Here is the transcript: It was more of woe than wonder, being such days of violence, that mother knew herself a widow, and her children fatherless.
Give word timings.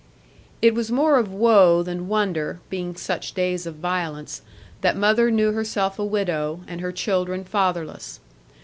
It 0.63 0.73
was 0.73 0.91
more 0.91 1.19
of 1.19 1.31
woe 1.31 1.83
than 1.83 2.07
wonder, 2.07 2.59
being 2.71 2.95
such 2.95 3.35
days 3.35 3.67
of 3.67 3.75
violence, 3.75 4.41
that 4.81 4.97
mother 4.97 5.29
knew 5.29 5.51
herself 5.51 5.99
a 5.99 6.03
widow, 6.05 6.61
and 6.67 6.81
her 6.81 6.91
children 6.91 7.43
fatherless. 7.43 8.19